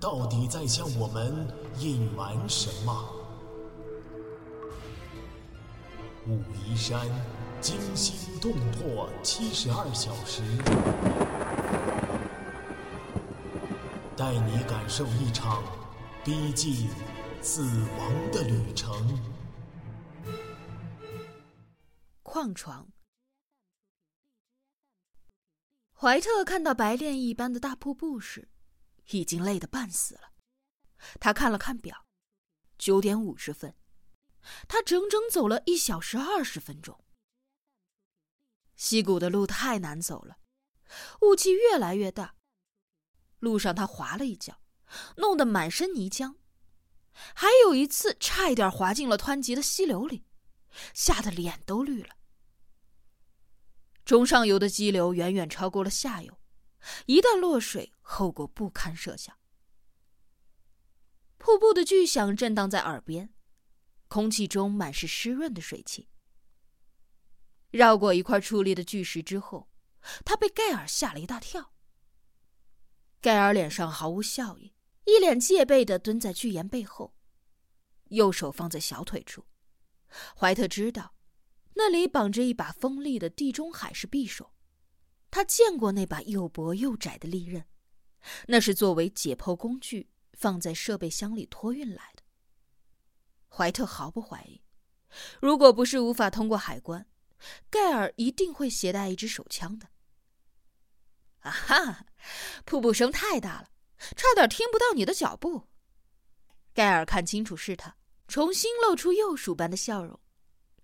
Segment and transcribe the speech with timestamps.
[0.00, 1.46] 到底在向我们
[1.78, 3.14] 隐瞒什么？
[6.26, 7.06] 武夷山
[7.60, 10.42] 惊心动魄七十二小时，
[14.16, 15.64] 带你感受一场
[16.24, 16.88] 逼近
[17.40, 19.18] 死亡的旅程。
[22.22, 22.86] 矿床。
[25.92, 28.48] 怀特看到白练一般的大瀑布时，
[29.10, 30.32] 已经累得半死了。
[31.20, 32.06] 他看了看表，
[32.76, 33.74] 九点五十分。
[34.66, 37.04] 他整整走了一小时二十分钟。
[38.76, 40.38] 溪谷的路太难走了，
[41.22, 42.36] 雾气越来越大。
[43.40, 44.60] 路上他滑了一跤，
[45.16, 46.36] 弄得满身泥浆。
[47.34, 50.24] 还有一次，差一点滑进了湍急的溪流里，
[50.94, 52.16] 吓得脸都绿了。
[54.04, 56.38] 中上游的激流远远超过了下游，
[57.06, 59.36] 一旦落水，后果不堪设想。
[61.36, 63.32] 瀑布的巨响震荡在耳边，
[64.08, 66.08] 空气中满是湿润的水汽。
[67.70, 69.68] 绕过一块矗立的巨石之后，
[70.24, 71.72] 他被盖尔吓了一大跳。
[73.20, 77.14] 盖尔脸上毫无笑意，一脸戒备的蹲在巨岩背后，
[78.06, 79.46] 右手放在小腿处。
[80.36, 81.14] 怀特知道。
[81.80, 84.52] 那里绑着一把锋利的地中海式匕首，
[85.30, 87.64] 他见过那把又薄又窄的利刃，
[88.46, 92.22] 那是作为解剖工具放在设备箱里托运来的。
[93.48, 94.62] 怀特毫不怀疑，
[95.40, 97.06] 如果不是无法通过海关，
[97.70, 99.88] 盖尔一定会携带一支手枪的。
[101.40, 102.06] 啊哈！
[102.64, 103.70] 瀑布声太大了，
[104.16, 105.68] 差点听不到你的脚步。
[106.74, 107.96] 盖尔看清楚是他，
[108.26, 110.18] 重新露出幼鼠般的笑容。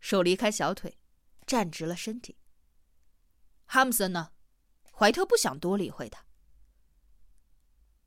[0.00, 0.98] 手离开小腿，
[1.46, 2.36] 站直了身体。
[3.64, 4.31] 哈姆森呢？
[5.02, 6.24] 怀特不想多理会他，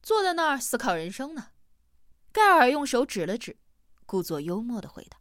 [0.01, 1.51] 坐在那儿思考人生呢。
[2.31, 3.59] 盖尔用手指了指，
[4.05, 5.19] 故作幽默的回答。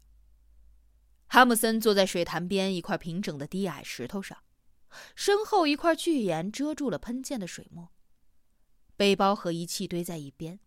[1.26, 4.44] 哈姆森坐在水潭边一块平整的低矮石头上，
[5.16, 7.90] 身后一块巨岩遮住了喷溅的水墨，
[8.96, 10.60] 背包和仪器堆在一边，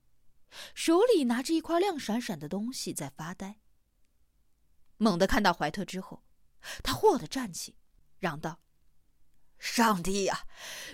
[0.76, 3.62] 手里拿着一块亮闪闪的东西在发呆。
[4.98, 6.26] 猛地看到怀特之后，
[6.84, 7.78] 他霍地站起，
[8.20, 8.60] 嚷道
[9.60, 10.46] ：“上帝呀，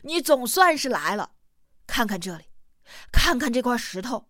[0.03, 1.35] 你总算是来了！
[1.85, 2.45] 看看这里，
[3.11, 4.29] 看看这块石头。”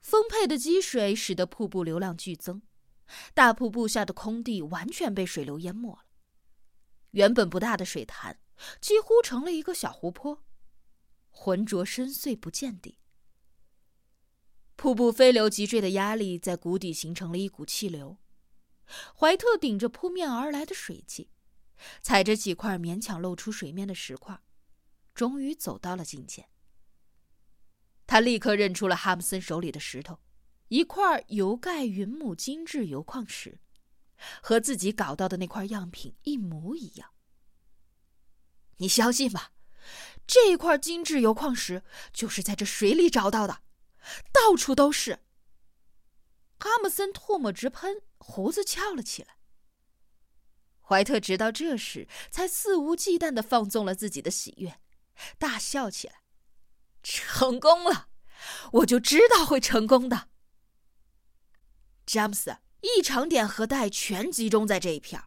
[0.00, 2.62] 丰沛的积水使得瀑布流量剧增，
[3.34, 6.04] 大瀑布下的空地完全被水流淹没了。
[7.10, 8.38] 原本不大的水潭
[8.80, 10.44] 几乎成了一个小湖泊，
[11.30, 12.98] 浑浊深邃，不见底。
[14.76, 18.18] 瀑布飞流急坠的压力在谷底形成了一股气流。
[19.16, 21.30] 怀特顶着扑面而来的水汽，
[22.00, 24.40] 踩着几块勉强露出水面的石块，
[25.14, 26.48] 终于走到了近前。
[28.06, 30.20] 他立刻认出了哈姆森手里的石头，
[30.68, 33.58] 一块油盖云母精致油矿石，
[34.40, 37.10] 和自己搞到的那块样品一模一样。
[38.76, 39.48] 你相信吗？
[40.26, 41.82] 这块精致油矿石
[42.12, 43.62] 就是在这水里找到的。
[44.32, 45.20] 到处都是。
[46.58, 49.35] 哈姆森唾沫直喷，胡子翘了起来。
[50.88, 54.78] 怀特直到这时才肆无忌惮的放纵了自己的喜悦，
[55.38, 56.22] 大笑起来。
[57.02, 58.08] 成功了，
[58.72, 60.28] 我就知道会成功的。
[62.04, 65.22] 詹姆斯，异常点和带全集中在这一片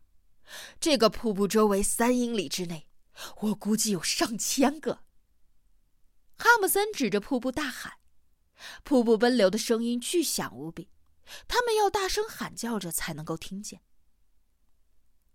[0.79, 2.87] 这个瀑布周围三英里之内，
[3.41, 5.03] 我估计有上千个。
[6.37, 7.93] 哈姆森指着瀑布大喊。
[8.83, 10.89] 瀑布奔流的声音巨响无比，
[11.47, 13.81] 他们要大声喊叫着才能够听见。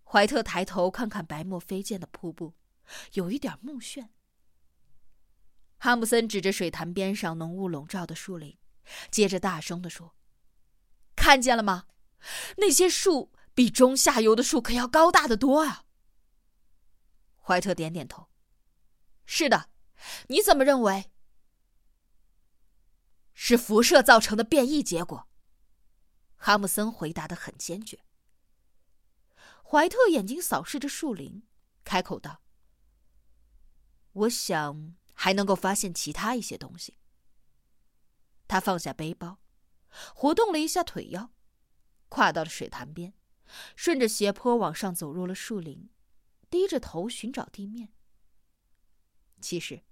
[0.07, 2.53] 怀特抬头看看白沫飞溅的瀑布，
[3.13, 4.09] 有一点目眩。
[5.77, 8.57] 哈姆森指着水潭边上浓雾笼罩的树林，
[9.11, 10.15] 接着大声地说
[11.15, 11.87] ：“看见了吗？
[12.57, 15.85] 那些树比中下游的树可要高大的多啊！”
[17.41, 18.29] 怀特点点头
[19.25, 19.69] ：“是的，
[20.27, 21.11] 你怎么认为？”
[23.33, 25.27] 是辐射造成的变异结果。
[26.37, 28.04] 哈姆森回答的很坚决。
[29.67, 31.41] 怀特眼睛扫视着树林，
[31.83, 32.43] 开口道
[34.13, 36.99] ：“我想还能够发现其他一些东西，
[38.47, 39.39] 他放下背包，
[40.13, 41.33] 活动了一下腿腰，
[42.09, 43.15] 跨到了水潭边，
[43.75, 45.89] 顺着斜坡往上走入了树林，
[46.49, 47.91] 低着头寻找地面。
[49.41, 49.83] 其实，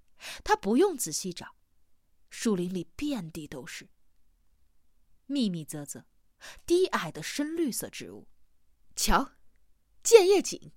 [0.44, 1.56] 他不用仔细找，
[2.30, 3.90] 树林里遍地都是
[5.26, 6.06] 密密啧啧、
[6.68, 8.28] 低矮的深绿色植物。
[8.96, 9.32] 瞧，
[10.04, 10.74] 建叶锦！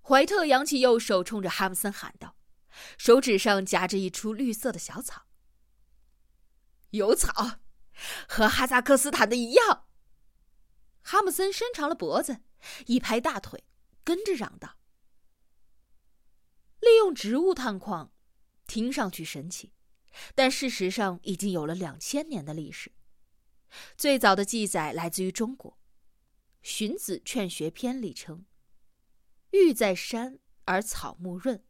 [0.00, 2.36] 怀特扬起右手，冲着哈姆森喊道，
[2.96, 5.26] 手指上夹着一株绿色的小草。
[6.90, 7.58] 有草，
[8.28, 9.86] 和哈萨克斯坦的一样。
[11.02, 12.40] 哈姆森伸长了脖子，
[12.86, 13.64] 一拍大腿，
[14.04, 14.78] 跟着嚷道
[16.80, 18.12] ：“利用植物探矿，
[18.66, 19.72] 听上去神奇，
[20.34, 22.92] 但事实上已经有了两千年的历史。
[23.96, 25.72] 最早的记载来自于中国，
[26.64, 28.46] 《荀子·劝学篇》里称
[29.52, 31.62] ：‘玉在山而草木润。’”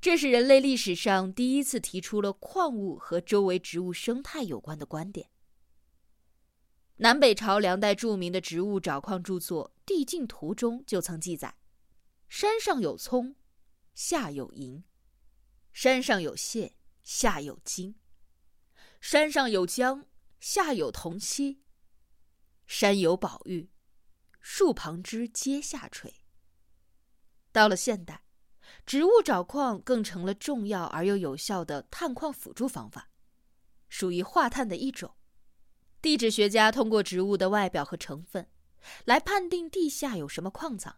[0.00, 5.30] 这是人类历史上第一次提出了矿物和周围植物生态有关的观点。
[6.96, 11.56] 南北朝两代著名的植物找矿著作《地境图》中就曾记载：
[12.28, 13.36] 山上有葱，
[13.94, 14.82] 下有银；
[15.72, 16.74] 山上有蟹，
[17.04, 17.94] 下有金；
[19.00, 20.06] 山上有姜，
[20.40, 21.60] 下有铜漆；
[22.66, 23.69] 山有宝玉，
[24.40, 26.14] 树旁枝皆下垂。
[27.52, 28.22] 到了现代。
[28.86, 33.10] 植物找矿更成了重要而又有效的探矿辅助方法，
[33.88, 35.12] 属于化碳的一种。
[36.00, 38.48] 地质学家通过植物的外表和成分，
[39.04, 40.96] 来判定地下有什么矿藏。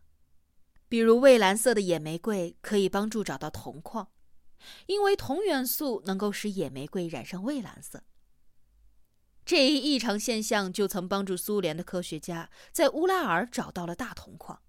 [0.89, 4.11] 比如蔚蓝色的野玫瑰可以帮助找到铜矿，
[4.87, 8.05] 因为铜元素能够使野玫瑰染上蔚蓝色。
[9.45, 14.63] 这一异常现象就曾帮助苏联的科学家在乌拉尔找到了大铜矿。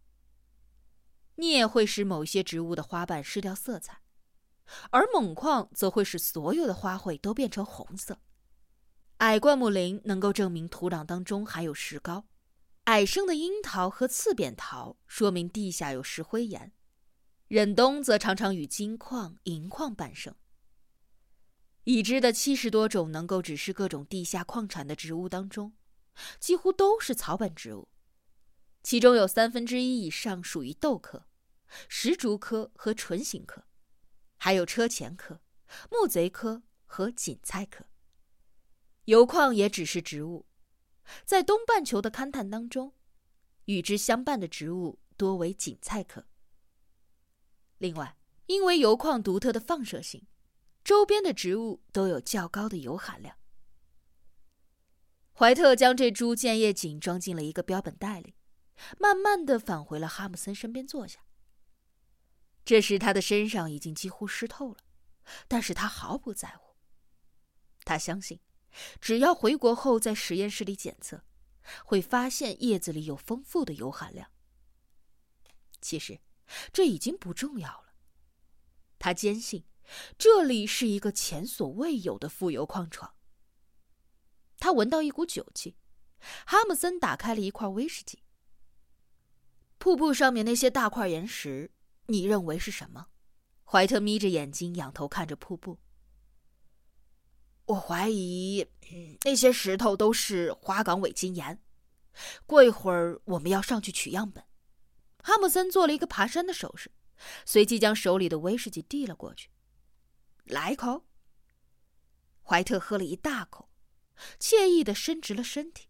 [1.36, 4.02] 镍会使某些植物的花瓣失掉色彩，
[4.92, 8.20] 而锰矿则会使所有的花卉都变成红色。
[9.18, 12.26] 矮灌木林能够证明土壤当中含有石膏，
[12.86, 16.72] 矮生的樱桃和刺扁桃说明地下有石灰岩，
[17.48, 20.36] 忍冬则常常与金矿、银矿伴生。
[21.86, 25.74] 已知的七十多种能够指示各种地下矿产的植物当中，
[26.40, 27.90] 几乎都是草本植物。
[28.82, 31.26] 其中有三分之一以上属于豆科、
[31.88, 33.66] 石竹科和唇形科，
[34.38, 35.42] 还有车前科、
[35.90, 37.86] 木贼科和锦菜科。
[39.06, 40.46] 油矿也只是植物，
[41.26, 42.94] 在东半球的勘探当中，
[43.66, 46.26] 与之相伴的植物多为锦菜科。
[47.78, 50.26] 另外，因为油矿独特的放射性，
[50.84, 53.38] 周边的植物都有较高的油含量。
[55.34, 58.36] 怀特将这株剑叶锦装进了一个标本袋里。
[58.98, 61.20] 慢慢的返回了哈姆森身边坐下。
[62.66, 64.78] 这时他的身上已经几乎湿透了，
[65.48, 66.76] 但是他毫不在乎。
[67.86, 68.40] 他相信，
[69.00, 71.24] 只要回国后在实验室里检测，
[71.86, 74.32] 会发现叶子里有丰富的油含量。
[75.80, 76.20] 其实，
[76.74, 77.94] 这已经不重要了。
[78.98, 79.66] 他坚信，
[80.18, 83.14] 这里是一个前所未有的富油矿床。
[84.58, 85.76] 他闻到一股酒气，
[86.46, 88.24] 哈姆森打开了一块威士忌。
[89.78, 91.72] 瀑布上面那些大块岩石，
[92.08, 93.08] 你认为是什么？
[93.66, 95.80] 怀特眯着眼睛，仰头看着瀑布。
[97.66, 98.68] 我怀疑
[99.24, 101.62] 那些石头都是花岗伪金岩。
[102.46, 104.44] 过一会儿我们要上去取样本。
[105.24, 106.92] 哈姆森做了一个爬山的手势，
[107.46, 109.50] 随即将手里的威士忌递了过去。
[110.44, 111.06] 来一口。
[112.46, 113.70] 怀特喝了一大口，
[114.40, 115.90] 惬意的伸直了身体。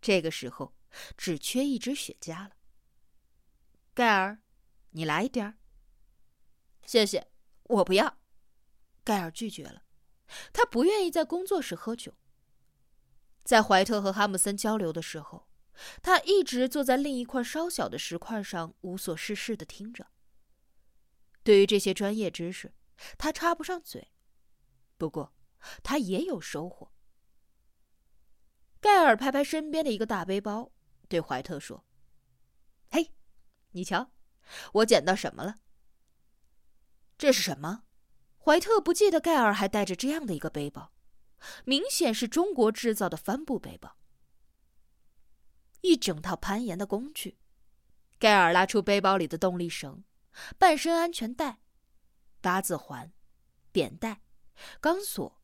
[0.00, 0.74] 这个时候
[1.16, 2.56] 只缺一支雪茄了。
[3.92, 4.38] 盖尔，
[4.90, 5.58] 你来一点儿。
[6.84, 7.30] 谢谢，
[7.64, 8.18] 我不要。
[9.04, 9.82] 盖尔拒绝了，
[10.52, 12.14] 他不愿意在工作时喝酒。
[13.44, 15.48] 在怀特和哈姆森交流的时候，
[16.02, 20.08] 他一直坐在另一块稍小的石块上，无所事事的听着。
[21.42, 22.74] 对于这些专业知识，
[23.18, 24.12] 他插不上嘴。
[24.96, 25.34] 不过，
[25.82, 26.92] 他也有收获。
[28.80, 30.70] 盖尔拍拍身边的一个大背包，
[31.08, 31.84] 对怀特说
[32.90, 33.12] ：“嘿。”
[33.72, 34.12] 你瞧，
[34.72, 35.56] 我捡到什么了？
[37.18, 37.84] 这是什么？
[38.38, 40.92] 怀特不记得盖尔还带着这样的一个背包，
[41.64, 43.98] 明显是中国制造的帆布背包。
[45.82, 47.38] 一整套攀岩的工具。
[48.18, 50.02] 盖尔拉出背包里的动力绳、
[50.56, 51.60] 半身安全带、
[52.46, 53.12] 八字环、
[53.72, 54.22] 扁带、
[54.80, 55.42] 钢索、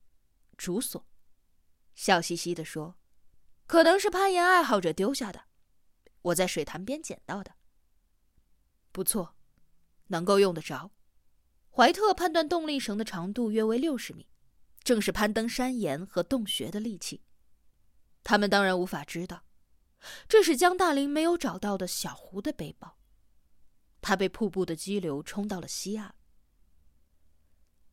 [0.57, 1.05] 竹索，
[1.97, 2.97] 笑嘻嘻地说
[3.67, 5.47] ：“可能是攀岩爱好者丢下的，
[6.23, 7.57] 我在水潭边捡到的。”
[8.93, 9.35] 不错，
[10.07, 10.93] 能够用得着。
[11.73, 14.29] 怀特判断动力绳的长度约为六十米，
[14.85, 17.25] 正是攀登山岩和洞穴的利器。
[18.23, 19.43] 他们当然无法知道，
[20.29, 22.97] 这是江大林没有找到的小胡的背包。
[24.01, 26.15] 他被瀑布的激流冲到了西岸。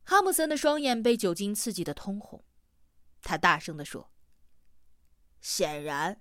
[0.10, 2.44] 哈姆森的双眼被酒精刺激的通红，
[3.22, 4.12] 他大声地说
[5.39, 6.20] ：“显然，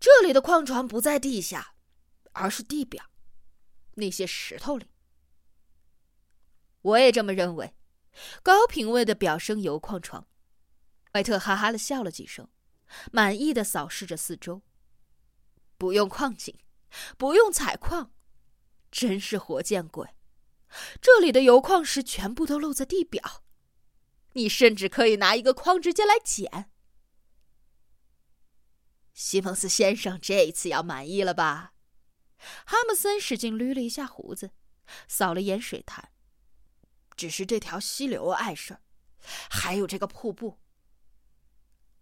[0.00, 1.76] 这里的矿床不在地下，
[2.32, 3.12] 而是地表，
[3.94, 4.90] 那些石头里。”
[6.82, 7.76] 我也这么认为。
[8.42, 10.26] 高品位的表生油矿床。
[11.12, 12.48] 怀特哈哈的笑了几声，
[13.12, 14.62] 满意的扫视着四周。
[15.78, 16.58] 不用矿井，
[17.16, 18.12] 不用采矿，
[18.90, 20.08] 真是活见鬼！
[21.00, 23.44] 这里的油矿石全部都露在地表，
[24.32, 26.70] 你甚至可以拿一个筐直接来捡。
[29.12, 31.74] 西蒙斯先生这一次要满意了吧？
[32.64, 34.50] 哈姆森使劲捋了一下胡子，
[35.06, 36.10] 扫了眼水潭。
[37.14, 38.80] 只是这条溪流碍事儿，
[39.50, 40.58] 还有这个瀑布。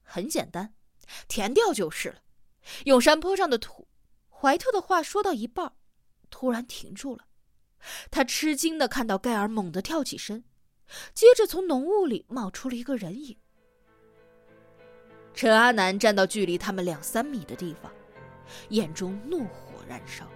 [0.02, 0.74] 很简单，
[1.26, 2.22] 填掉就是了。
[2.84, 3.88] 用山坡上的土。
[4.28, 5.76] 怀特的话说到一半，
[6.30, 7.26] 突然停住了。
[8.10, 10.44] 他吃惊的看到盖尔猛地跳起身，
[11.14, 13.36] 接着从浓雾里冒出了一个人影。
[15.32, 17.90] 陈阿南站到距离他们两三米的地方，
[18.70, 20.26] 眼中怒火燃烧。